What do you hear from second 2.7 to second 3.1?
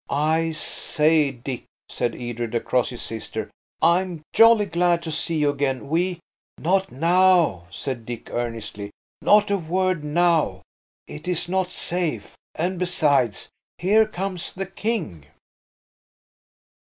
his